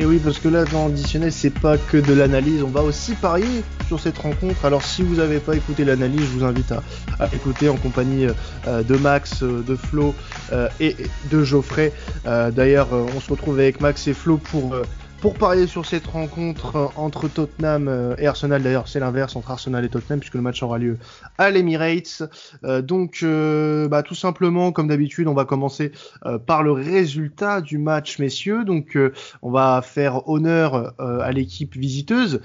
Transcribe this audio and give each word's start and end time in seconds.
Et 0.00 0.06
oui, 0.06 0.20
parce 0.22 0.38
que 0.38 0.46
là, 0.48 0.64
dans 0.64 0.86
l'additionnel, 0.86 1.32
c'est 1.32 1.50
pas 1.50 1.76
que 1.76 1.96
de 1.96 2.12
l'analyse, 2.12 2.62
on 2.62 2.68
va 2.68 2.82
aussi 2.82 3.14
parier 3.14 3.64
sur 3.88 3.98
cette 3.98 4.16
rencontre. 4.18 4.64
Alors, 4.64 4.84
si 4.84 5.02
vous 5.02 5.16
n'avez 5.16 5.40
pas 5.40 5.56
écouté 5.56 5.84
l'analyse, 5.84 6.20
je 6.20 6.38
vous 6.38 6.44
invite 6.44 6.70
à, 6.70 7.26
écouter 7.34 7.68
en 7.68 7.74
compagnie 7.74 8.28
euh, 8.68 8.84
de 8.84 8.96
Max, 8.96 9.42
euh, 9.42 9.60
de 9.66 9.74
Flo 9.74 10.14
euh, 10.52 10.68
et 10.78 10.94
de 11.32 11.42
Geoffrey. 11.42 11.92
D'ailleurs, 12.24 12.90
on 12.92 13.18
se 13.18 13.28
retrouve 13.28 13.58
avec 13.58 13.80
Max 13.80 14.06
et 14.06 14.14
Flo 14.14 14.36
pour 14.36 14.76
pour 15.20 15.34
parier 15.34 15.66
sur 15.66 15.84
cette 15.84 16.06
rencontre 16.06 16.76
euh, 16.76 16.86
entre 16.96 17.28
Tottenham 17.28 17.88
euh, 17.88 18.14
et 18.18 18.26
Arsenal, 18.26 18.62
d'ailleurs 18.62 18.86
c'est 18.86 19.00
l'inverse 19.00 19.34
entre 19.34 19.50
Arsenal 19.50 19.84
et 19.84 19.88
Tottenham 19.88 20.20
puisque 20.20 20.34
le 20.34 20.42
match 20.42 20.62
aura 20.62 20.78
lieu 20.78 20.98
à 21.38 21.50
l'Emirates. 21.50 22.22
Euh, 22.64 22.82
donc 22.82 23.24
bah, 23.90 24.02
tout 24.02 24.14
simplement 24.14 24.70
comme 24.70 24.88
d'habitude 24.88 25.26
on 25.26 25.34
va 25.34 25.44
commencer 25.44 25.92
par 26.46 26.62
le 26.62 26.72
résultat 26.72 27.60
du 27.60 27.78
match 27.78 28.18
messieurs. 28.18 28.64
Donc 28.64 28.96
on 29.42 29.50
va 29.50 29.82
faire 29.82 30.28
honneur 30.28 30.94
à 30.98 31.32
l'équipe 31.32 31.74
visiteuse. 31.74 32.40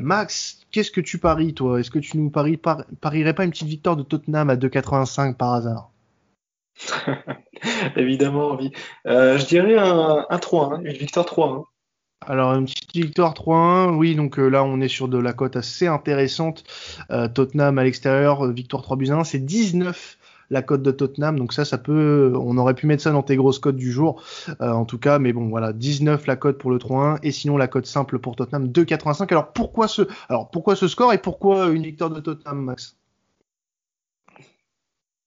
Max, 0.00 0.60
qu'est-ce 0.70 0.90
que 0.90 1.00
tu 1.00 1.18
paries 1.18 1.54
toi? 1.54 1.80
Est-ce 1.80 1.90
que 1.90 1.98
tu 1.98 2.16
nous 2.18 2.30
paries, 2.30 2.58
parierais 3.00 3.34
pas 3.34 3.44
une 3.44 3.50
petite 3.50 3.68
victoire 3.68 3.96
de 3.96 4.02
Tottenham 4.02 4.50
à 4.50 4.56
2,85 4.56 5.34
par 5.34 5.54
hasard? 5.54 5.90
Évidemment, 7.96 8.56
oui. 8.56 8.72
je 9.04 9.46
dirais 9.46 9.76
un, 9.78 10.38
3, 10.38 10.74
hein, 10.74 10.80
une 10.84 10.96
victoire 10.96 11.26
3. 11.26 11.69
Alors 12.26 12.52
une 12.54 12.66
petite 12.66 12.92
victoire 12.94 13.32
3-1, 13.32 13.96
oui 13.96 14.14
donc 14.14 14.38
euh, 14.38 14.48
là 14.48 14.62
on 14.62 14.80
est 14.82 14.88
sur 14.88 15.08
de 15.08 15.16
la 15.16 15.32
cote 15.32 15.56
assez 15.56 15.86
intéressante. 15.86 16.64
Euh, 17.10 17.28
Tottenham 17.28 17.78
à 17.78 17.84
l'extérieur, 17.84 18.44
euh, 18.44 18.52
victoire 18.52 18.82
3 18.82 18.98
buts 18.98 19.10
1, 19.10 19.24
c'est 19.24 19.38
19 19.38 20.18
la 20.50 20.60
cote 20.62 20.82
de 20.82 20.90
Tottenham, 20.90 21.38
donc 21.38 21.54
ça 21.54 21.64
ça 21.64 21.78
peut, 21.78 22.32
on 22.36 22.58
aurait 22.58 22.74
pu 22.74 22.86
mettre 22.86 23.02
ça 23.02 23.12
dans 23.12 23.22
tes 23.22 23.36
grosses 23.36 23.58
cotes 23.58 23.76
du 23.76 23.90
jour. 23.90 24.22
En 24.58 24.84
tout 24.84 24.98
cas, 24.98 25.20
mais 25.20 25.32
bon 25.32 25.48
voilà. 25.48 25.72
19 25.72 26.26
la 26.26 26.36
cote 26.36 26.58
pour 26.58 26.72
le 26.72 26.78
3-1 26.78 27.20
et 27.22 27.30
sinon 27.30 27.56
la 27.56 27.68
cote 27.68 27.86
simple 27.86 28.18
pour 28.18 28.34
Tottenham 28.36 28.66
2,85. 28.66 29.30
Alors 29.30 29.52
pourquoi 29.52 29.86
ce, 29.86 30.02
alors 30.28 30.50
pourquoi 30.50 30.74
ce 30.74 30.88
score 30.88 31.12
et 31.12 31.18
pourquoi 31.18 31.68
une 31.68 31.84
victoire 31.84 32.10
de 32.10 32.20
Tottenham 32.20 32.64
Max? 32.64 32.96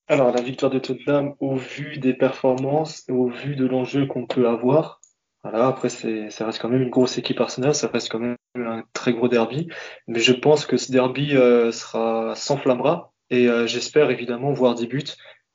Alors 0.06 0.30
la 0.30 0.42
victoire 0.42 0.70
de 0.70 0.78
Tottenham 0.78 1.34
au 1.40 1.56
vu 1.56 1.96
des 1.96 2.12
performances 2.12 3.04
au 3.08 3.28
vu 3.30 3.56
de 3.56 3.64
l'enjeu 3.64 4.06
qu'on 4.06 4.26
peut 4.26 4.46
avoir, 4.46 5.00
voilà, 5.44 5.66
après, 5.66 5.90
ça 5.90 6.46
reste 6.46 6.58
quand 6.58 6.70
même 6.70 6.80
une 6.80 6.90
grosse 6.90 7.18
équipe 7.18 7.38
Arsenal, 7.38 7.74
ça 7.74 7.88
reste 7.88 8.10
quand 8.10 8.18
même 8.18 8.36
un 8.56 8.82
très 8.94 9.12
gros 9.12 9.28
derby. 9.28 9.68
Mais 10.08 10.20
je 10.20 10.32
pense 10.32 10.64
que 10.64 10.78
ce 10.78 10.90
derby 10.90 11.36
euh, 11.36 11.70
sera 11.70 12.34
s'enflammera 12.34 13.12
et 13.28 13.46
euh, 13.46 13.66
j'espère 13.66 14.10
évidemment 14.10 14.54
voir 14.54 14.74
des 14.74 14.86
buts 14.86 15.04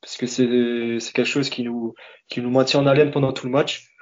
parce 0.00 0.16
que 0.16 0.28
c'est, 0.28 1.00
c'est 1.00 1.12
quelque 1.12 1.26
chose 1.26 1.50
qui 1.50 1.64
nous, 1.64 1.94
qui 2.28 2.40
nous 2.40 2.50
maintient 2.50 2.80
en 2.80 2.86
haleine 2.86 3.10
pendant 3.10 3.32
tout 3.32 3.46
le 3.46 3.52
match. 3.52 3.92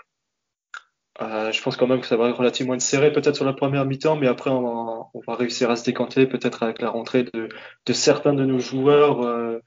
Euh, 1.22 1.50
je 1.52 1.62
pense 1.62 1.78
quand 1.78 1.86
même 1.86 2.00
que 2.00 2.06
ça 2.06 2.18
va 2.18 2.28
être 2.28 2.38
relativement 2.38 2.78
serré 2.78 3.10
peut-être 3.10 3.34
sur 3.34 3.46
la 3.46 3.54
première 3.54 3.86
mi-temps, 3.86 4.16
mais 4.16 4.28
après 4.28 4.50
on 4.50 4.62
va, 4.62 5.08
on 5.14 5.20
va 5.26 5.34
réussir 5.36 5.70
à 5.70 5.76
se 5.76 5.84
décanter 5.84 6.26
peut-être 6.26 6.62
avec 6.62 6.82
la 6.82 6.90
rentrée 6.90 7.24
de, 7.24 7.48
de 7.86 7.92
certains 7.94 8.34
de 8.34 8.44
nos 8.44 8.58
joueurs 8.58 9.22
euh, 9.22 9.58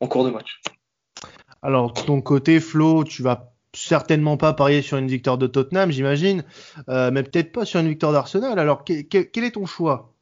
en 0.00 0.08
cours 0.08 0.24
de 0.24 0.30
match. 0.30 0.62
Alors, 1.60 1.92
de 1.92 2.00
ton 2.00 2.22
côté, 2.22 2.60
Flo, 2.60 3.04
tu 3.04 3.22
vas 3.22 3.52
certainement 3.76 4.36
pas 4.36 4.52
parier 4.52 4.82
sur 4.82 4.96
une 4.96 5.08
victoire 5.08 5.38
de 5.38 5.46
Tottenham, 5.46 5.90
j'imagine, 5.90 6.44
euh, 6.88 7.10
mais 7.12 7.22
peut-être 7.22 7.52
pas 7.52 7.64
sur 7.64 7.80
une 7.80 7.88
victoire 7.88 8.12
d'Arsenal. 8.12 8.58
Alors, 8.58 8.84
quel 8.84 9.44
est 9.44 9.52
ton 9.52 9.66
choix? 9.66 10.12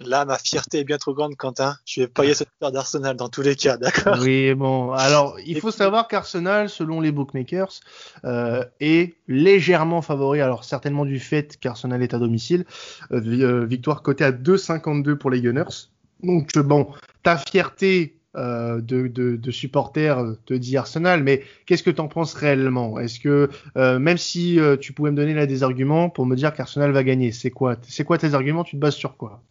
Là, 0.00 0.24
ma 0.24 0.38
fierté 0.38 0.78
est 0.78 0.84
bien 0.84 0.96
trop 0.96 1.12
grande, 1.12 1.34
Quentin. 1.34 1.74
Je 1.84 2.02
vais 2.02 2.06
parier 2.06 2.32
sur 2.32 2.44
une 2.44 2.50
victoire 2.52 2.70
d'Arsenal 2.70 3.16
dans 3.16 3.28
tous 3.28 3.42
les 3.42 3.56
cas, 3.56 3.76
d'accord? 3.76 4.16
Oui, 4.20 4.54
bon. 4.54 4.92
Alors, 4.92 5.36
il 5.44 5.60
faut 5.60 5.72
savoir 5.72 6.06
qu'Arsenal, 6.06 6.68
selon 6.68 7.00
les 7.00 7.10
bookmakers, 7.10 7.80
euh, 8.24 8.64
est 8.78 9.16
légèrement 9.26 10.00
favori. 10.00 10.40
Alors, 10.40 10.62
certainement 10.62 11.04
du 11.04 11.18
fait 11.18 11.58
qu'Arsenal 11.58 12.00
est 12.04 12.14
à 12.14 12.18
domicile. 12.18 12.64
Euh, 13.10 13.66
victoire 13.66 14.02
cotée 14.02 14.24
à 14.24 14.30
2,52 14.30 15.16
pour 15.16 15.30
les 15.30 15.40
Gunners. 15.40 15.88
Donc, 16.22 16.56
bon, 16.58 16.92
ta 17.24 17.36
fierté 17.36 18.17
euh, 18.36 18.82
de, 18.82 19.08
de, 19.08 19.50
supporters 19.50 20.22
te 20.44 20.52
dit 20.52 20.76
Arsenal, 20.76 21.22
mais 21.22 21.42
qu'est-ce 21.64 21.82
que 21.82 21.90
tu 21.90 22.00
en 22.00 22.08
penses 22.08 22.34
réellement? 22.34 22.98
Est-ce 22.98 23.20
que 23.20 23.48
euh, 23.78 23.98
même 23.98 24.18
si 24.18 24.60
euh, 24.60 24.76
tu 24.76 24.92
pouvais 24.92 25.10
me 25.10 25.16
donner 25.16 25.32
là 25.32 25.46
des 25.46 25.62
arguments 25.62 26.10
pour 26.10 26.26
me 26.26 26.36
dire 26.36 26.52
qu'Arsenal 26.52 26.92
va 26.92 27.04
gagner, 27.04 27.32
c'est 27.32 27.50
quoi 27.50 27.76
C'est 27.88 28.04
quoi 28.04 28.18
tes 28.18 28.34
arguments? 28.34 28.64
Tu 28.64 28.76
te 28.76 28.80
bases 28.80 28.96
sur 28.96 29.16
quoi? 29.16 29.42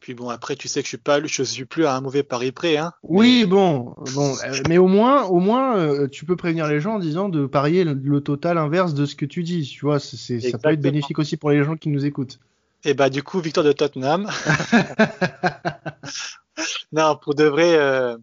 Puis 0.00 0.12
bon, 0.12 0.28
après, 0.28 0.54
tu 0.54 0.68
sais 0.68 0.80
que 0.80 0.84
je 0.84 0.90
suis 0.90 0.98
pas, 0.98 1.24
je 1.24 1.42
suis 1.42 1.64
plus 1.64 1.86
à 1.86 1.96
un 1.96 2.02
mauvais 2.02 2.22
pari 2.22 2.52
près, 2.52 2.76
hein. 2.76 2.92
Oui, 3.02 3.46
bon, 3.46 3.94
bon, 4.14 4.34
mais 4.68 4.76
au 4.76 4.86
moins, 4.86 5.24
au 5.24 5.40
moins, 5.40 6.06
tu 6.06 6.26
peux 6.26 6.36
prévenir 6.36 6.68
les 6.68 6.78
gens 6.78 6.96
en 6.96 6.98
disant 6.98 7.30
de 7.30 7.46
parier 7.46 7.84
le, 7.84 8.20
total 8.20 8.58
inverse 8.58 8.92
de 8.92 9.06
ce 9.06 9.16
que 9.16 9.24
tu 9.24 9.44
dis. 9.44 9.62
Tu 9.62 9.80
vois, 9.80 9.98
c'est, 9.98 10.40
ça 10.40 10.58
peut 10.58 10.70
être 10.70 10.80
bénéfique 10.80 11.18
aussi 11.18 11.38
pour 11.38 11.50
les 11.50 11.64
gens 11.64 11.76
qui 11.76 11.88
nous 11.88 12.04
écoutent. 12.04 12.38
Et 12.84 12.92
bah 12.92 13.08
du 13.08 13.22
coup, 13.22 13.40
victoire 13.40 13.64
de 13.64 13.72
Tottenham. 13.72 14.28
non, 16.92 17.16
pour 17.16 17.34
de 17.34 17.44
vrai, 17.44 18.16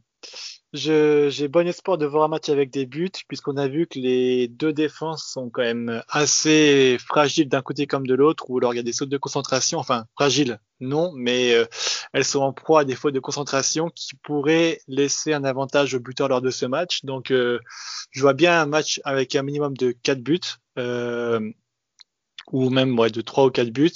j'ai 0.73 1.47
bon 1.47 1.67
espoir 1.67 1.97
de 1.97 2.05
voir 2.05 2.23
un 2.23 2.27
match 2.27 2.49
avec 2.49 2.71
des 2.71 2.85
buts, 2.85 3.11
puisqu'on 3.27 3.57
a 3.57 3.67
vu 3.67 3.85
que 3.85 3.99
les 3.99 4.47
deux 4.47 4.73
défenses 4.73 5.23
sont 5.23 5.49
quand 5.49 5.61
même 5.61 6.01
assez 6.09 6.97
fragiles 6.99 7.47
d'un 7.47 7.61
côté 7.61 7.85
comme 7.85 8.07
de 8.07 8.15
l'autre, 8.15 8.49
ou 8.49 8.57
alors 8.57 8.73
il 8.73 8.77
y 8.77 8.79
a 8.79 8.83
des 8.83 8.93
sautes 8.93 9.09
de 9.09 9.17
concentration, 9.17 9.77
enfin 9.77 10.05
fragiles, 10.15 10.59
non, 10.79 11.11
mais 11.15 11.53
euh, 11.53 11.65
elles 12.11 12.25
sont 12.25 12.41
en 12.41 12.53
proie 12.53 12.81
à 12.81 12.85
des 12.85 12.95
fautes 12.95 13.13
de 13.13 13.19
concentration 13.19 13.89
qui 13.89 14.15
pourraient 14.15 14.79
laisser 14.87 15.33
un 15.33 15.43
avantage 15.43 15.93
au 15.93 15.99
buteur 15.99 16.27
lors 16.27 16.41
de 16.41 16.49
ce 16.49 16.65
match. 16.65 17.05
Donc 17.05 17.31
euh, 17.31 17.59
je 18.11 18.21
vois 18.21 18.33
bien 18.33 18.59
un 18.59 18.65
match 18.65 18.99
avec 19.03 19.35
un 19.35 19.43
minimum 19.43 19.77
de 19.77 19.91
4 19.91 20.21
buts, 20.21 20.39
euh, 20.79 21.51
ou 22.51 22.69
même 22.69 22.97
ouais, 22.99 23.11
de 23.11 23.21
3 23.21 23.45
ou 23.45 23.51
4 23.51 23.69
buts. 23.69 23.91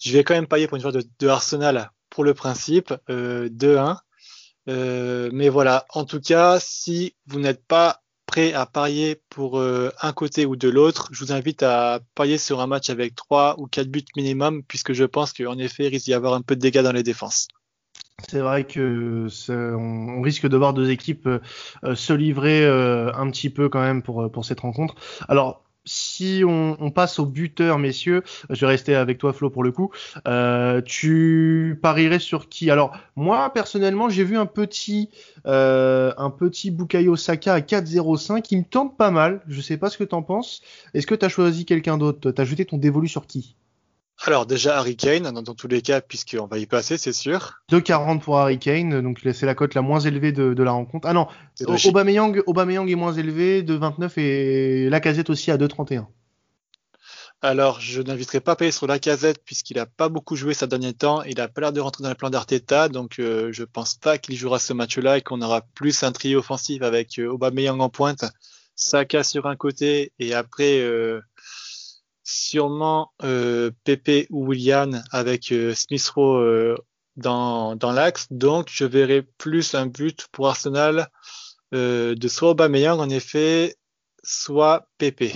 Je 0.00 0.12
vais 0.12 0.24
quand 0.24 0.34
même 0.34 0.48
parier 0.48 0.66
pour 0.66 0.76
une 0.76 0.82
fois 0.82 0.92
de, 0.92 1.04
de 1.18 1.28
Arsenal 1.28 1.90
pour 2.12 2.24
le 2.24 2.34
principe, 2.34 2.92
2-1. 3.08 3.96
Euh, 4.68 5.30
mais 5.32 5.48
voilà, 5.48 5.86
en 5.90 6.04
tout 6.04 6.20
cas, 6.20 6.58
si 6.60 7.14
vous 7.26 7.40
n'êtes 7.40 7.66
pas 7.66 8.00
prêt 8.26 8.52
à 8.52 8.64
parier 8.64 9.20
pour 9.28 9.58
euh, 9.58 9.90
un 10.00 10.12
côté 10.12 10.46
ou 10.46 10.56
de 10.56 10.68
l'autre, 10.68 11.08
je 11.12 11.24
vous 11.24 11.32
invite 11.32 11.62
à 11.62 12.00
parier 12.14 12.38
sur 12.38 12.60
un 12.60 12.66
match 12.66 12.88
avec 12.88 13.14
3 13.14 13.56
ou 13.58 13.66
4 13.66 13.88
buts 13.88 14.04
minimum, 14.16 14.62
puisque 14.62 14.92
je 14.92 15.04
pense 15.04 15.32
qu'en 15.32 15.58
effet, 15.58 15.86
il 15.86 15.88
risque 15.88 16.06
d'y 16.06 16.14
avoir 16.14 16.34
un 16.34 16.42
peu 16.42 16.54
de 16.54 16.60
dégâts 16.60 16.82
dans 16.82 16.92
les 16.92 17.02
défenses. 17.02 17.48
C'est 18.28 18.38
vrai 18.38 18.64
que 18.64 19.26
on, 19.50 20.20
risque 20.20 20.46
de 20.46 20.56
voir 20.56 20.74
deux 20.74 20.90
équipes 20.90 21.26
euh, 21.26 21.94
se 21.96 22.12
livrer 22.12 22.64
un 22.64 23.30
petit 23.30 23.50
peu 23.50 23.68
quand 23.68 23.80
même 23.80 24.02
pour, 24.02 24.30
pour 24.30 24.44
cette 24.44 24.60
rencontre. 24.60 24.94
Alors 25.28 25.64
si 26.12 26.42
on, 26.46 26.90
passe 26.90 27.18
au 27.18 27.26
buteur, 27.26 27.78
messieurs, 27.78 28.22
je 28.50 28.60
vais 28.60 28.66
rester 28.66 28.94
avec 28.94 29.16
toi, 29.16 29.32
Flo, 29.32 29.48
pour 29.48 29.64
le 29.64 29.72
coup. 29.72 29.90
Euh, 30.28 30.82
tu 30.82 31.78
parierais 31.80 32.18
sur 32.18 32.48
qui? 32.50 32.70
Alors, 32.70 32.94
moi, 33.16 33.50
personnellement, 33.52 34.10
j'ai 34.10 34.24
vu 34.24 34.36
un 34.36 34.44
petit, 34.44 35.08
euh, 35.46 36.12
un 36.18 36.28
petit 36.28 36.70
Bukayo 36.70 37.16
Saka 37.16 37.54
à 37.54 37.60
4-0-5 37.60 38.42
qui 38.42 38.58
me 38.58 38.64
tente 38.64 38.96
pas 38.98 39.10
mal. 39.10 39.40
Je 39.48 39.60
sais 39.62 39.78
pas 39.78 39.88
ce 39.88 39.96
que 39.96 40.04
t'en 40.04 40.22
penses. 40.22 40.60
Est-ce 40.92 41.06
que 41.06 41.14
t'as 41.14 41.30
choisi 41.30 41.64
quelqu'un 41.64 41.96
d'autre? 41.96 42.30
T'as 42.30 42.44
jeté 42.44 42.66
ton 42.66 42.76
dévolu 42.76 43.08
sur 43.08 43.26
qui? 43.26 43.56
Alors 44.24 44.46
déjà 44.46 44.78
Harry 44.78 44.96
Kane, 44.96 45.30
dans, 45.30 45.54
tous 45.54 45.68
les 45.68 45.82
cas, 45.82 46.00
puisqu'on 46.00 46.46
va 46.46 46.58
y 46.58 46.66
passer, 46.66 46.96
c'est 46.96 47.12
sûr. 47.12 47.54
2,40 47.70 48.20
pour 48.20 48.38
Harry 48.38 48.58
Kane, 48.58 49.00
donc 49.00 49.20
c'est 49.34 49.46
la 49.46 49.54
cote 49.54 49.74
la 49.74 49.82
moins 49.82 50.00
élevée 50.00 50.32
de, 50.32 50.62
la 50.62 50.70
rencontre. 50.72 51.08
Ah 51.08 51.12
non, 51.12 51.26
Aubameyang, 51.86 52.42
Aubameyang 52.46 52.88
est 52.88 52.94
moins 52.94 53.12
élevé, 53.12 53.62
de 53.62 53.74
29 53.74 54.18
et 54.18 54.88
la 54.88 55.00
casette 55.00 55.30
aussi 55.30 55.50
à 55.50 55.56
2,31. 55.56 56.06
Alors, 57.44 57.80
je 57.80 58.00
n'inviterai 58.00 58.38
pas 58.38 58.52
à 58.52 58.56
payer 58.56 58.70
sur 58.70 58.86
la 58.86 59.00
casette 59.00 59.42
puisqu'il 59.44 59.76
n'a 59.76 59.86
pas 59.86 60.08
beaucoup 60.08 60.36
joué 60.36 60.54
ces 60.54 60.68
derniers 60.68 60.92
temps. 60.92 61.24
Il 61.24 61.40
a 61.40 61.48
pas 61.48 61.60
l'air 61.60 61.72
de 61.72 61.80
rentrer 61.80 62.04
dans 62.04 62.08
le 62.08 62.14
plan 62.14 62.30
d'Arteta, 62.30 62.88
donc 62.88 63.18
euh, 63.18 63.50
je 63.50 63.64
pense 63.64 63.96
pas 63.96 64.16
qu'il 64.16 64.36
jouera 64.36 64.60
ce 64.60 64.72
match-là 64.72 65.18
et 65.18 65.22
qu'on 65.22 65.42
aura 65.42 65.62
plus 65.74 66.04
un 66.04 66.12
trio 66.12 66.38
offensif 66.38 66.82
avec 66.82 67.18
euh, 67.18 67.26
Aubameyang 67.26 67.80
en 67.80 67.88
pointe, 67.88 68.24
Saka 68.76 69.24
sur 69.24 69.46
un 69.46 69.56
côté 69.56 70.12
et 70.20 70.34
après 70.34 70.78
euh, 70.78 71.20
sûrement 72.24 73.12
euh, 73.22 73.70
Pepe 73.84 74.26
ou 74.30 74.46
William 74.46 75.02
avec 75.10 75.52
euh, 75.52 75.74
Smith 75.74 76.06
Rowe 76.08 76.38
euh, 76.38 76.76
dans, 77.16 77.76
dans 77.76 77.92
l'axe. 77.92 78.26
Donc, 78.30 78.68
je 78.70 78.84
verrai 78.84 79.22
plus 79.22 79.74
un 79.74 79.86
but 79.86 80.28
pour 80.32 80.48
Arsenal 80.48 81.08
euh, 81.74 82.14
de 82.14 82.28
soit 82.28 82.50
Aubameyang, 82.50 83.00
en 83.00 83.08
effet, 83.08 83.76
soit 84.22 84.88
Pepe. 84.98 85.32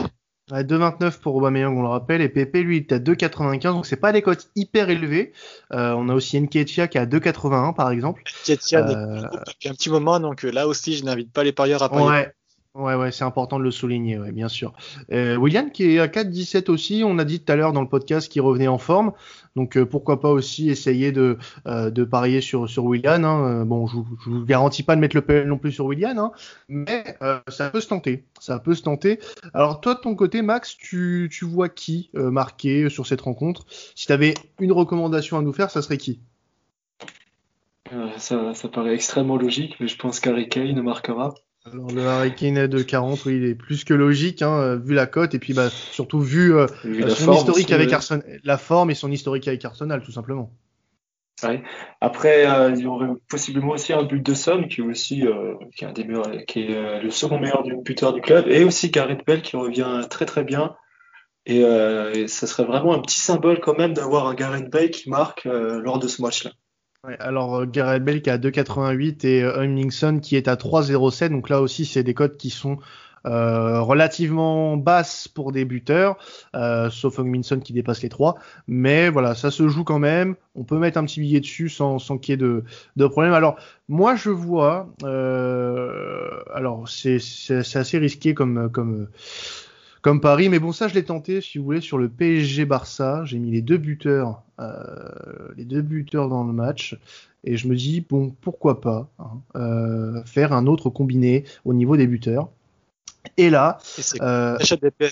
2,29 0.50 1.18
pour 1.18 1.34
Aubameyang, 1.34 1.76
on 1.76 1.82
le 1.82 1.88
rappelle, 1.88 2.20
et 2.20 2.28
Pepe, 2.28 2.58
lui, 2.58 2.76
il 2.76 2.80
est 2.82 2.92
à 2.92 2.98
2,95, 3.00 3.62
donc 3.62 3.84
c'est 3.84 3.96
pas 3.96 4.12
des 4.12 4.22
cotes 4.22 4.48
hyper 4.54 4.90
élevées. 4.90 5.32
On 5.70 6.08
a 6.08 6.14
aussi 6.14 6.40
Nketiah 6.40 6.86
qui 6.86 6.98
est 6.98 7.00
à 7.00 7.06
2,81, 7.06 7.74
par 7.74 7.90
exemple. 7.90 8.22
Nketiah 8.48 8.82
depuis 8.82 9.68
un 9.68 9.72
petit 9.72 9.90
moment, 9.90 10.20
donc 10.20 10.44
là 10.44 10.68
aussi, 10.68 10.96
je 10.96 11.04
n'invite 11.04 11.32
pas 11.32 11.42
les 11.42 11.50
parieurs 11.50 11.82
à 11.82 11.88
parier. 11.88 12.06
Ouais, 12.06 12.32
Ouais, 12.76 12.94
ouais, 12.94 13.10
c'est 13.10 13.24
important 13.24 13.58
de 13.58 13.64
le 13.64 13.70
souligner, 13.70 14.18
ouais, 14.18 14.32
bien 14.32 14.48
sûr. 14.48 14.74
Euh, 15.10 15.36
William 15.36 15.70
qui 15.70 15.84
est 15.84 15.98
à 15.98 16.08
4-17 16.08 16.70
aussi, 16.70 17.02
on 17.06 17.18
a 17.18 17.24
dit 17.24 17.40
tout 17.40 17.50
à 17.50 17.56
l'heure 17.56 17.72
dans 17.72 17.80
le 17.80 17.88
podcast 17.88 18.30
qu'il 18.30 18.42
revenait 18.42 18.68
en 18.68 18.76
forme, 18.76 19.12
donc 19.54 19.78
euh, 19.78 19.86
pourquoi 19.86 20.20
pas 20.20 20.28
aussi 20.28 20.68
essayer 20.68 21.10
de, 21.10 21.38
euh, 21.66 21.90
de 21.90 22.04
parier 22.04 22.42
sur, 22.42 22.68
sur 22.68 22.84
William. 22.84 23.24
Hein. 23.24 23.64
Bon, 23.64 23.86
je, 23.86 23.96
je 24.22 24.30
vous 24.30 24.44
garantis 24.44 24.82
pas 24.82 24.94
de 24.94 25.00
mettre 25.00 25.16
le 25.16 25.22
PL 25.22 25.48
non 25.48 25.56
plus 25.56 25.72
sur 25.72 25.86
William, 25.86 26.18
hein, 26.18 26.32
mais 26.68 27.16
ça 27.48 27.70
peut 27.70 27.80
se 27.80 27.88
tenter, 27.88 28.24
ça 28.40 28.58
peut 28.58 28.74
se 28.74 28.82
tenter. 28.82 29.20
Alors 29.54 29.80
toi 29.80 29.94
de 29.94 30.00
ton 30.00 30.14
côté, 30.14 30.42
Max, 30.42 30.76
tu, 30.76 31.30
tu 31.32 31.46
vois 31.46 31.70
qui 31.70 32.10
marquer 32.14 32.90
sur 32.90 33.06
cette 33.06 33.22
rencontre? 33.22 33.64
Si 33.94 34.06
tu 34.06 34.12
avais 34.12 34.34
une 34.60 34.72
recommandation 34.72 35.38
à 35.38 35.42
nous 35.42 35.54
faire, 35.54 35.70
ça 35.70 35.80
serait 35.80 35.96
qui? 35.96 36.20
Ça, 38.18 38.52
ça 38.52 38.68
paraît 38.68 38.94
extrêmement 38.94 39.38
logique, 39.38 39.76
mais 39.80 39.88
je 39.88 39.96
pense 39.96 40.20
qu'Harry 40.20 40.50
Kane 40.50 40.78
marquera. 40.82 41.32
Alors 41.72 41.90
le 41.90 42.02
Hurricane 42.02 42.66
de 42.66 42.82
40, 42.82 43.24
oui, 43.24 43.36
il 43.36 43.44
est 43.44 43.54
plus 43.54 43.84
que 43.84 43.94
logique, 43.94 44.42
hein, 44.42 44.58
euh, 44.58 44.76
vu 44.76 44.94
la 44.94 45.06
cote 45.06 45.34
et 45.34 45.38
puis 45.38 45.52
bah, 45.52 45.68
surtout 45.70 46.20
vu, 46.20 46.54
euh, 46.54 46.66
son 47.08 47.32
historique 47.32 47.72
avec 47.72 47.92
Arsenal, 47.92 48.24
la 48.44 48.56
forme 48.56 48.90
et 48.90 48.94
son 48.94 49.10
historique 49.10 49.48
avec 49.48 49.64
Arsenal, 49.64 50.02
tout 50.02 50.12
simplement. 50.12 50.52
Ouais. 51.42 51.62
Après, 52.00 52.48
euh, 52.48 52.70
il 52.70 52.82
y 52.82 52.86
aurait 52.86 53.08
possiblement 53.28 53.72
aussi 53.72 53.92
un 53.92 54.04
but 54.04 54.24
de 54.24 54.32
somme 54.32 54.68
qui 54.68 54.80
est 54.80 54.84
aussi 54.84 55.24
qui 55.76 55.84
est 55.84 55.88
un 55.88 55.92
des 55.92 56.04
meilleurs, 56.04 56.30
qui 56.46 56.62
est 56.62 57.02
le 57.02 57.10
second 57.10 57.38
meilleur 57.38 57.62
du 57.62 57.76
buteur 57.76 58.12
du 58.12 58.20
club, 58.20 58.46
et 58.48 58.64
aussi 58.64 58.90
Gareth 58.90 59.26
Bell 59.26 59.42
qui 59.42 59.56
revient 59.56 60.02
très 60.08 60.24
très 60.24 60.44
bien. 60.44 60.76
Et, 61.46 61.60
et 61.60 62.28
ça 62.28 62.46
serait 62.46 62.64
vraiment 62.64 62.94
un 62.94 63.00
petit 63.00 63.18
symbole 63.18 63.60
quand 63.60 63.76
même 63.76 63.92
d'avoir 63.92 64.28
un 64.28 64.34
Gareth 64.34 64.70
Bale 64.70 64.90
qui 64.90 65.10
marque 65.10 65.44
lors 65.44 65.98
de 65.98 66.08
ce 66.08 66.22
match-là 66.22 66.52
alors 67.18 67.56
euh, 67.56 67.66
Gareth 67.66 68.04
Bell 68.04 68.22
qui 68.22 68.30
est 68.30 68.32
à 68.32 68.38
2,88 68.38 69.26
et 69.26 69.42
euh, 69.42 70.20
qui 70.20 70.36
est 70.36 70.48
à 70.48 70.54
3,07. 70.54 71.30
Donc 71.30 71.48
là 71.48 71.60
aussi, 71.60 71.84
c'est 71.84 72.02
des 72.02 72.14
cotes 72.14 72.36
qui 72.36 72.50
sont 72.50 72.78
euh, 73.26 73.80
relativement 73.80 74.76
basses 74.76 75.26
pour 75.26 75.50
des 75.50 75.64
buteurs, 75.64 76.16
sauf 76.90 77.18
Hungminson 77.18 77.58
qui 77.60 77.72
dépasse 77.72 78.02
les 78.02 78.08
3. 78.08 78.36
Mais 78.68 79.08
voilà, 79.08 79.34
ça 79.34 79.50
se 79.50 79.68
joue 79.68 79.84
quand 79.84 79.98
même. 79.98 80.36
On 80.54 80.64
peut 80.64 80.78
mettre 80.78 80.98
un 80.98 81.04
petit 81.04 81.20
billet 81.20 81.40
dessus 81.40 81.68
sans, 81.68 81.98
sans 81.98 82.18
qu'il 82.18 82.32
y 82.32 82.34
ait 82.34 82.36
de, 82.36 82.64
de 82.96 83.06
problème. 83.06 83.32
Alors, 83.32 83.56
moi, 83.88 84.14
je 84.14 84.30
vois. 84.30 84.88
alors, 85.02 86.88
c'est 86.88 87.18
assez 87.74 87.98
risqué 87.98 88.34
comme. 88.34 88.70
comme 88.70 89.08
comme 90.02 90.20
Paris. 90.20 90.48
Mais 90.48 90.60
bon, 90.60 90.70
ça, 90.70 90.86
je 90.86 90.94
l'ai 90.94 91.02
tenté, 91.02 91.40
si 91.40 91.58
vous 91.58 91.64
voulez, 91.64 91.80
sur 91.80 91.98
le 91.98 92.08
PSG 92.08 92.64
Barça. 92.64 93.24
J'ai 93.24 93.40
mis 93.40 93.50
les 93.50 93.60
deux 93.60 93.76
buteurs, 93.76 94.44
les 95.56 95.64
deux 95.64 95.82
buteurs 95.82 96.28
dans 96.28 96.44
le 96.44 96.52
match. 96.52 96.96
Et 97.44 97.56
je 97.56 97.68
me 97.68 97.76
dis, 97.76 98.00
bon, 98.00 98.34
pourquoi 98.40 98.80
pas 98.80 99.08
hein, 99.18 99.40
euh, 99.56 100.22
faire 100.24 100.52
un 100.52 100.66
autre 100.66 100.90
combiné 100.90 101.44
au 101.64 101.74
niveau 101.74 101.96
des 101.96 102.06
buteurs. 102.06 102.48
Et 103.36 103.50
là. 103.50 103.78
euh, 104.20 104.58
des. 104.58 105.10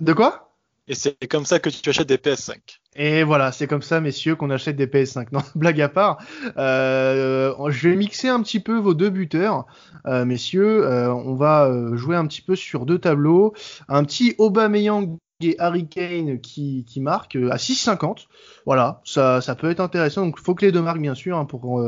De 0.00 0.12
quoi? 0.12 0.48
Et 0.88 0.94
c'est 0.94 1.26
comme 1.28 1.44
ça 1.44 1.58
que 1.58 1.68
tu 1.68 1.90
achètes 1.90 2.08
des 2.08 2.16
PS5. 2.16 2.56
Et 2.96 3.22
voilà, 3.22 3.52
c'est 3.52 3.66
comme 3.66 3.82
ça, 3.82 4.00
messieurs, 4.00 4.36
qu'on 4.36 4.48
achète 4.50 4.76
des 4.76 4.86
PS5. 4.86 5.26
Non, 5.32 5.42
blague 5.54 5.80
à 5.82 5.88
part. 5.88 6.18
Euh, 6.56 7.52
je 7.68 7.88
vais 7.88 7.96
mixer 7.96 8.28
un 8.28 8.42
petit 8.42 8.58
peu 8.58 8.78
vos 8.78 8.94
deux 8.94 9.10
buteurs, 9.10 9.66
euh, 10.06 10.24
messieurs. 10.24 10.86
Euh, 10.86 11.12
on 11.12 11.34
va 11.34 11.70
jouer 11.92 12.16
un 12.16 12.26
petit 12.26 12.40
peu 12.40 12.56
sur 12.56 12.86
deux 12.86 12.98
tableaux. 12.98 13.52
Un 13.88 14.04
petit 14.04 14.34
Aubameyang 14.38 15.18
et 15.40 15.54
Harry 15.58 15.86
Kane 15.86 16.40
qui, 16.40 16.84
qui 16.86 17.00
marque 17.00 17.36
euh, 17.36 17.50
à 17.50 17.56
6,50. 17.56 18.26
Voilà, 18.66 19.00
ça, 19.04 19.40
peut 19.58 19.70
être 19.70 19.80
intéressant. 19.80 20.26
Donc, 20.26 20.38
faut 20.38 20.54
que 20.54 20.64
les 20.64 20.72
deux 20.72 20.82
marquent, 20.82 21.00
bien 21.00 21.14
sûr, 21.14 21.38
hein, 21.38 21.44
pour 21.44 21.80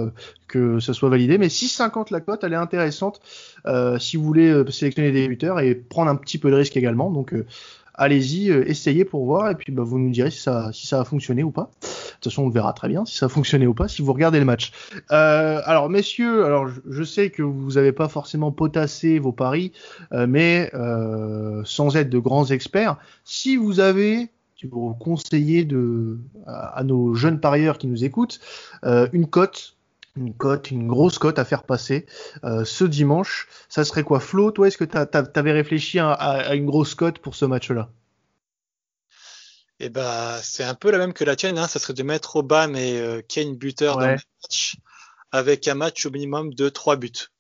que 0.49 0.81
ça 0.81 0.95
soit 0.95 1.09
validé. 1.09 1.37
Mais 1.37 1.49
6,50 1.49 2.13
la 2.13 2.21
cote, 2.21 2.45
elle 2.45 2.53
est 2.53 2.57
intéressante 2.57 3.21
si 3.99 4.17
vous 4.17 4.25
voulez 4.25 4.65
sélectionner 4.71 5.13
des 5.13 5.29
buteurs 5.29 5.61
et 5.61 5.75
prendre 5.75 6.11
un 6.11 6.17
petit 6.17 6.39
peu 6.39 6.51
de 6.51 6.57
risque 6.57 6.77
également. 6.77 7.11
Donc, 7.11 7.35
allez-y, 8.01 8.51
euh, 8.51 8.69
essayez 8.69 9.05
pour 9.05 9.25
voir, 9.27 9.51
et 9.51 9.55
puis 9.55 9.73
bah, 9.73 9.83
vous 9.85 9.99
nous 9.99 10.11
direz 10.11 10.31
si 10.31 10.41
ça, 10.41 10.73
si 10.73 10.87
ça 10.87 11.01
a 11.01 11.05
fonctionné 11.05 11.43
ou 11.43 11.51
pas. 11.51 11.71
De 12.21 12.25
toute 12.25 12.33
façon, 12.33 12.43
on 12.43 12.51
verra 12.51 12.75
très 12.75 12.89
bien 12.89 13.07
si 13.07 13.17
ça 13.17 13.27
a 13.27 13.29
fonctionné 13.31 13.67
ou 13.67 13.73
pas 13.73 13.89
si 13.89 14.03
vous 14.03 14.13
regardez 14.13 14.39
le 14.39 14.45
match. 14.45 14.73
Euh, 15.11 15.63
alors, 15.65 15.89
messieurs, 15.89 16.45
alors 16.45 16.69
je, 16.69 17.03
sais 17.03 17.31
que 17.31 17.43
vous 17.43 17.73
n'avez 17.73 17.93
pas 17.93 18.09
forcément 18.09 18.53
potassé 18.53 19.19
vos 19.19 19.33
paris, 19.33 19.73
euh, 20.13 20.27
mais 20.27 20.71
sans 21.65 21.97
être 21.97 22.11
de 22.11 22.19
grands 22.19 22.47
experts, 22.47 22.99
si 23.25 23.57
vous 23.57 23.81
avez 23.81 24.29
vous 24.71 24.93
conseillez 24.93 25.65
de, 25.65 26.19
à, 26.47 26.85
nos 26.85 27.15
jeunes 27.15 27.41
parieurs 27.41 27.79
qui 27.79 27.87
nous 27.87 28.05
écoutent, 28.05 28.41
une 28.85 29.27
cote 29.27 29.79
une 30.17 30.35
cote, 30.35 30.71
une 30.71 30.87
grosse 30.87 31.19
cote 31.19 31.39
à 31.39 31.45
faire 31.45 31.63
passer 31.63 32.07
euh, 32.45 32.65
ce 32.65 32.85
dimanche. 32.85 33.49
Ça 33.69 33.85
serait 33.85 34.03
quoi, 34.03 34.21
Flo 34.21 34.51
Toi, 34.51 34.69
est-ce 34.69 34.77
que 34.77 34.85
tu 34.85 34.97
avais 35.39 35.53
réfléchi 35.53 35.99
à, 35.99 36.55
une 36.55 36.67
grosse 36.67 36.95
cote 36.95 37.19
pour 37.19 37.35
ce 37.35 37.45
match-là? 37.45 37.89
Eh 39.83 39.89
ben, 39.89 40.39
c'est 40.43 40.63
un 40.63 40.75
peu 40.75 40.91
la 40.91 40.99
même 40.99 41.15
que 41.15 41.25
la 41.25 41.37
tienne. 41.37 41.57
Hein. 41.57 41.67
Ça 41.67 41.79
serait 41.79 41.95
de 41.95 42.03
mettre 42.03 42.37
Obama 42.37 42.79
et 42.79 43.01
euh, 43.01 43.23
Kane 43.27 43.57
buteur 43.57 43.97
dans 43.97 44.09
le 44.09 44.19
match, 44.43 44.77
avec 45.33 45.67
un 45.69 45.75
match 45.75 46.05
au 46.05 46.11
minimum 46.11 46.53
de 46.53 46.69
3 46.69 46.97
buts. 46.97 47.31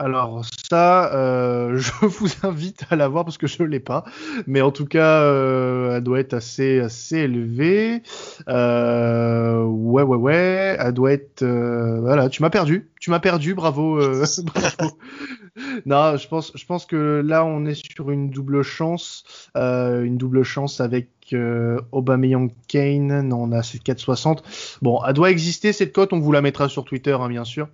Alors 0.00 0.44
ça, 0.70 1.12
euh, 1.14 1.76
je 1.76 1.90
vous 2.06 2.28
invite 2.42 2.84
à 2.90 2.96
la 2.96 3.08
voir 3.08 3.24
parce 3.24 3.38
que 3.38 3.46
je 3.46 3.62
ne 3.62 3.68
l'ai 3.68 3.80
pas, 3.80 4.04
mais 4.46 4.60
en 4.60 4.70
tout 4.70 4.84
cas, 4.84 5.22
euh, 5.22 5.96
elle 5.96 6.04
doit 6.04 6.20
être 6.20 6.34
assez 6.34 6.78
assez 6.78 7.16
élevée. 7.16 8.02
Euh, 8.48 9.64
ouais, 9.64 10.02
ouais, 10.02 10.16
ouais, 10.16 10.76
elle 10.78 10.92
doit 10.92 11.12
être. 11.12 11.42
Voilà, 11.42 12.28
tu 12.28 12.42
m'as 12.42 12.50
perdu, 12.50 12.90
tu 13.00 13.10
m'as 13.10 13.18
perdu, 13.18 13.54
bravo, 13.54 13.96
bravo. 14.54 14.98
Non, 15.86 16.16
je 16.16 16.28
pense, 16.28 16.86
que 16.86 17.22
là, 17.24 17.44
on 17.44 17.64
est 17.66 17.74
sur 17.74 18.10
une 18.10 18.30
double 18.30 18.62
chance, 18.62 19.24
une 19.54 20.16
double 20.16 20.42
chance 20.42 20.80
avec 20.80 21.08
euh, 21.32 21.80
Aubameyang 21.92 22.50
Kane, 22.68 23.32
on 23.32 23.52
a 23.52 23.60
4,60. 23.60 24.78
Bon, 24.82 25.00
elle 25.06 25.14
doit 25.14 25.30
exister 25.30 25.72
cette 25.72 25.92
cote, 25.92 26.12
on 26.12 26.18
vous 26.18 26.32
la 26.32 26.42
mettra 26.42 26.68
sur 26.68 26.84
Twitter, 26.84 27.12
hein, 27.12 27.28
bien 27.28 27.44
sûr. 27.44 27.68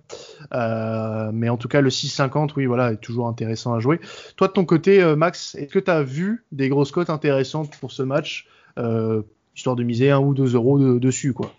Euh, 0.53 1.31
mais 1.33 1.49
en 1.49 1.57
tout 1.57 1.67
cas, 1.67 1.81
le 1.81 1.89
6,50, 1.89 2.51
oui, 2.57 2.65
voilà, 2.65 2.93
est 2.93 2.97
toujours 2.97 3.27
intéressant 3.27 3.73
à 3.73 3.79
jouer. 3.79 3.99
Toi, 4.35 4.47
de 4.47 4.53
ton 4.53 4.65
côté, 4.65 5.01
euh, 5.01 5.15
Max, 5.15 5.55
est-ce 5.55 5.71
que 5.71 5.79
tu 5.79 5.91
as 5.91 6.03
vu 6.03 6.45
des 6.51 6.69
grosses 6.69 6.91
cotes 6.91 7.09
intéressantes 7.09 7.77
pour 7.79 7.91
ce 7.91 8.03
match, 8.03 8.47
euh, 8.77 9.21
histoire 9.55 9.75
de 9.75 9.83
miser 9.83 10.11
1 10.11 10.19
ou 10.19 10.33
2 10.33 10.55
euros 10.55 10.99
dessus, 10.99 11.33
quoi? 11.33 11.51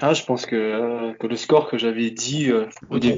Ah, 0.00 0.14
je 0.14 0.24
pense 0.24 0.46
que, 0.46 1.12
que 1.18 1.26
le 1.26 1.36
score 1.36 1.68
que 1.68 1.78
j'avais 1.78 2.10
dit 2.10 2.52
au 2.90 2.98
début, 2.98 3.16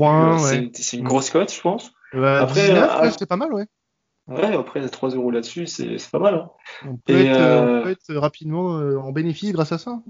c'est 0.74 0.96
une 0.96 1.04
grosse 1.04 1.30
cote, 1.30 1.52
je 1.52 1.60
pense. 1.60 1.92
Après, 2.12 2.74
c'est 3.18 3.26
pas 3.26 3.36
mal, 3.36 3.52
ouais. 3.52 3.66
Ouais, 4.30 4.54
après 4.54 4.88
3 4.88 5.10
euros 5.10 5.32
là-dessus, 5.32 5.66
c'est 5.66 5.96
pas 6.10 6.20
mal. 6.20 6.34
Hein. 6.34 6.50
On, 6.86 6.96
peut 6.96 7.18
être, 7.18 7.36
euh, 7.36 7.80
on, 7.80 7.82
peut 7.82 7.90
être, 7.90 8.14
rapidement 8.14 8.78
euh, 8.78 8.96
en 8.96 9.10
bénéfice 9.10 9.52
grâce 9.52 9.72
à 9.72 9.78
ça. 9.78 10.00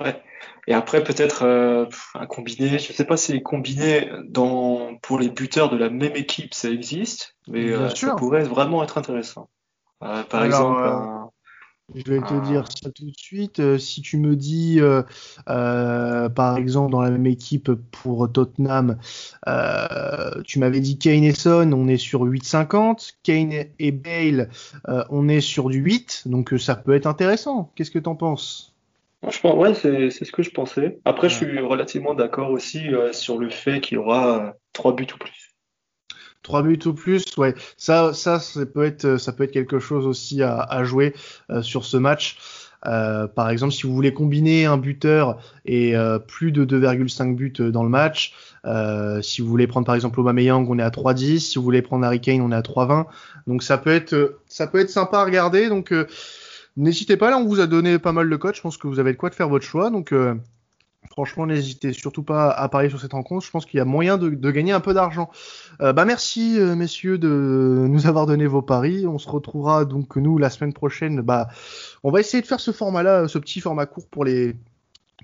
Ouais. 0.00 0.22
Et 0.66 0.72
après 0.72 1.04
peut-être 1.04 1.44
euh, 1.44 1.84
un 2.14 2.26
combiné. 2.26 2.78
Je 2.78 2.92
sais 2.92 3.04
pas 3.04 3.18
si 3.18 3.32
les 3.32 3.42
combinés 3.42 4.10
dans 4.24 4.96
pour 5.02 5.18
les 5.18 5.28
buteurs 5.28 5.68
de 5.68 5.76
la 5.76 5.90
même 5.90 6.16
équipe 6.16 6.54
ça 6.54 6.70
existe, 6.70 7.36
mais 7.46 7.72
ça 7.94 8.14
pourrait 8.14 8.44
vraiment 8.44 8.82
être 8.82 8.96
intéressant. 8.96 9.50
par 10.00 10.44
exemple, 10.44 10.82
un, 10.82 11.21
je 11.94 12.12
vais 12.12 12.20
te 12.20 12.46
dire 12.46 12.64
ça 12.68 12.90
tout 12.90 13.04
de 13.04 13.16
suite. 13.16 13.60
Euh, 13.60 13.78
si 13.78 14.02
tu 14.02 14.16
me 14.16 14.36
dis, 14.36 14.80
euh, 14.80 15.02
euh, 15.48 16.28
par 16.28 16.56
exemple, 16.56 16.92
dans 16.92 17.02
la 17.02 17.10
même 17.10 17.26
équipe 17.26 17.70
pour 17.90 18.30
Tottenham, 18.30 18.98
tu 20.44 20.58
m'avais 20.58 20.80
dit 20.80 20.98
Kane 20.98 21.24
et 21.24 21.32
Son, 21.32 21.72
on 21.72 21.88
est 21.88 21.96
sur 21.96 22.24
8,50. 22.24 23.14
Kane 23.22 23.52
et 23.78 23.92
Bale, 23.92 24.50
on 25.10 25.28
est 25.28 25.40
sur 25.40 25.68
du 25.68 25.78
8. 25.78 26.22
Donc 26.26 26.54
ça 26.58 26.76
peut 26.76 26.94
être 26.94 27.06
intéressant. 27.06 27.70
Qu'est-ce 27.74 27.90
que 27.90 27.98
tu 27.98 28.08
en 28.08 28.16
penses 28.16 28.74
Franchement, 29.22 29.56
ouais, 29.56 29.74
c'est 29.74 30.10
ce 30.10 30.32
que 30.32 30.42
je 30.42 30.50
pensais. 30.50 30.98
Après, 31.04 31.28
je 31.28 31.36
suis 31.36 31.58
relativement 31.60 32.14
d'accord 32.14 32.50
aussi 32.50 32.82
sur 33.12 33.38
le 33.38 33.50
fait 33.50 33.80
qu'il 33.80 33.96
y 33.96 33.98
aura 33.98 34.54
3 34.72 34.96
buts 34.96 35.06
ou 35.14 35.18
plus. 35.18 35.51
3 36.42 36.62
buts 36.62 36.78
ou 36.86 36.92
plus, 36.92 37.24
ouais. 37.36 37.54
Ça, 37.76 38.12
ça, 38.14 38.38
ça 38.38 38.66
peut 38.66 38.84
être, 38.84 39.16
ça 39.16 39.32
peut 39.32 39.44
être 39.44 39.52
quelque 39.52 39.78
chose 39.78 40.06
aussi 40.06 40.42
à, 40.42 40.60
à 40.60 40.84
jouer 40.84 41.14
euh, 41.50 41.62
sur 41.62 41.84
ce 41.84 41.96
match. 41.96 42.36
Euh, 42.86 43.28
par 43.28 43.48
exemple, 43.50 43.72
si 43.72 43.86
vous 43.86 43.94
voulez 43.94 44.12
combiner 44.12 44.66
un 44.66 44.76
buteur 44.76 45.38
et 45.64 45.96
euh, 45.96 46.18
plus 46.18 46.50
de 46.50 46.64
2,5 46.64 47.34
buts 47.34 47.52
dans 47.58 47.84
le 47.84 47.88
match, 47.88 48.34
euh, 48.64 49.22
si 49.22 49.40
vous 49.40 49.48
voulez 49.48 49.66
prendre 49.66 49.86
par 49.86 49.94
exemple 49.94 50.18
Aubameyang, 50.18 50.68
on 50.68 50.78
est 50.78 50.82
à 50.82 50.90
3,10. 50.90 51.38
Si 51.38 51.58
vous 51.58 51.64
voulez 51.64 51.82
prendre 51.82 52.04
Harry 52.04 52.20
Kane, 52.20 52.40
on 52.40 52.50
est 52.50 52.56
à 52.56 52.62
3,20. 52.62 53.06
Donc 53.46 53.62
ça 53.62 53.78
peut 53.78 53.90
être, 53.90 54.40
ça 54.48 54.66
peut 54.66 54.78
être 54.78 54.90
sympa 54.90 55.18
à 55.18 55.24
regarder. 55.24 55.68
Donc 55.68 55.94
n'hésitez 56.76 57.16
pas. 57.16 57.30
Là, 57.30 57.38
on 57.38 57.44
vous 57.44 57.60
a 57.60 57.66
donné 57.66 57.98
pas 57.98 58.12
mal 58.12 58.28
de 58.28 58.36
codes. 58.36 58.56
Je 58.56 58.60
pense 58.60 58.76
que 58.76 58.88
vous 58.88 58.98
avez 58.98 59.12
de 59.12 59.18
quoi 59.18 59.30
de 59.30 59.34
faire 59.34 59.48
votre 59.48 59.64
choix. 59.64 59.90
Donc 59.90 60.12
Franchement, 61.10 61.46
n'hésitez 61.46 61.92
surtout 61.92 62.22
pas 62.22 62.50
à 62.50 62.68
parier 62.68 62.88
sur 62.88 63.00
cette 63.00 63.12
rencontre. 63.12 63.44
Je 63.44 63.50
pense 63.50 63.66
qu'il 63.66 63.78
y 63.78 63.80
a 63.80 63.84
moyen 63.84 64.18
de, 64.18 64.50
gagner 64.50 64.72
un 64.72 64.80
peu 64.80 64.94
d'argent. 64.94 65.30
Euh, 65.80 65.92
bah 65.92 66.04
merci 66.04 66.58
euh, 66.58 66.74
messieurs 66.74 67.18
de 67.18 67.86
nous 67.88 68.06
avoir 68.06 68.26
donné 68.26 68.46
vos 68.46 68.62
paris. 68.62 69.06
On 69.06 69.18
se 69.18 69.28
retrouvera 69.28 69.84
donc 69.84 70.16
nous 70.16 70.38
la 70.38 70.48
semaine 70.48 70.72
prochaine. 70.72 71.20
Bah, 71.20 71.48
on 72.02 72.10
va 72.10 72.20
essayer 72.20 72.40
de 72.40 72.46
faire 72.46 72.60
ce 72.60 72.70
format-là, 72.70 73.28
ce 73.28 73.38
petit 73.38 73.60
format 73.60 73.86
court 73.86 74.06
pour 74.08 74.24
les 74.24 74.56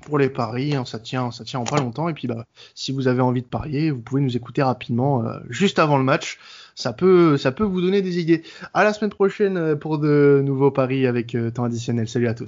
pour 0.02 0.18
les 0.18 0.28
paris. 0.28 0.75
Hein, 0.75 0.85
ça 0.85 0.99
tient, 0.99 1.30
ça 1.30 1.44
tient 1.44 1.61
en 1.61 1.64
pas 1.64 1.78
longtemps. 1.78 2.08
Et 2.08 2.14
puis, 2.14 2.28
bah, 2.28 2.44
si 2.75 2.92
vous 2.92 3.08
avez 3.08 3.23
envie 3.23 3.42
de 3.42 3.47
parier, 3.47 3.90
vous 3.90 4.00
pouvez 4.00 4.20
nous 4.20 4.37
écouter 4.37 4.62
rapidement 4.62 5.25
euh, 5.25 5.38
juste 5.49 5.78
avant 5.78 5.97
le 5.97 6.04
match. 6.04 6.38
Ça 6.75 6.92
peut, 6.92 7.37
ça 7.37 7.50
peut 7.50 7.64
vous 7.64 7.80
donner 7.80 8.02
des 8.02 8.18
idées. 8.18 8.42
À 8.75 8.85
la 8.85 8.92
semaine 8.92 9.11
prochaine 9.11 9.76
pour 9.76 9.99
de 9.99 10.42
nouveaux 10.44 10.70
paris 10.70 11.06
avec 11.06 11.37
temps 11.54 11.64
additionnel. 11.64 12.08
Salut 12.08 12.28
à 12.28 12.35
tous. 12.35 12.47